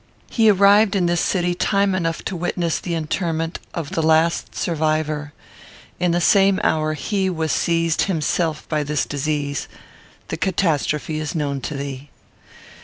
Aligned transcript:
He 0.31 0.49
arrived 0.49 0.95
in 0.95 1.05
this 1.05 1.21
city 1.21 1.53
time 1.53 1.93
enough 1.93 2.25
to 2.25 2.35
witness 2.35 2.79
the 2.79 2.95
interment 2.95 3.59
of 3.75 3.91
the 3.91 4.01
last 4.01 4.55
survivor. 4.55 5.31
In 5.99 6.09
the 6.09 6.19
same 6.19 6.59
hour 6.63 6.95
he 6.95 7.29
was 7.29 7.51
seized 7.51 8.01
himself 8.05 8.67
by 8.67 8.81
this 8.81 9.05
disease: 9.05 9.67
the 10.29 10.37
catastrophe 10.37 11.19
is 11.19 11.35
known 11.35 11.61
to 11.61 11.75
thee. 11.75 12.09